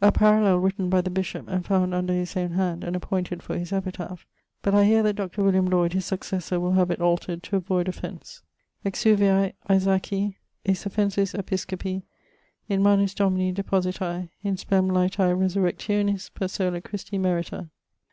[0.00, 3.56] A parallel written by the bishop and found under his owne hand and appointed for
[3.56, 4.26] his epitaph,
[4.60, 5.40] but I heare that Dr.
[5.44, 8.42] Lloyd his successor will have it altered to avoyd offence:
[8.84, 10.34] Exuviae Isaaci,
[10.66, 12.02] Asaphensis episcopi,
[12.68, 17.68] In manus Domini depositae, In spem laetae resurrectionis per sola Christi merita.